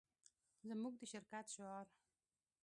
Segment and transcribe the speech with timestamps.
[0.69, 1.87] زموږ د شرکت شعار